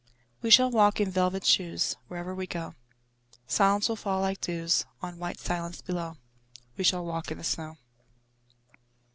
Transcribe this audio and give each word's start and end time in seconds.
We 0.41 0.49
shall 0.49 0.71
walk 0.71 0.99
in 0.99 1.11
velvet 1.11 1.45
shoes: 1.45 1.95
Wherever 2.07 2.33
we 2.33 2.47
go 2.47 2.73
Silence 3.45 3.87
will 3.87 3.95
fall 3.95 4.21
like 4.21 4.41
dews 4.41 4.83
On 5.03 5.19
white 5.19 5.39
silence 5.39 5.79
below. 5.79 6.17
We 6.75 6.83
shall 6.83 7.05
walk 7.05 7.29
in 7.29 7.37
the 7.37 7.43
snow. 7.43 7.77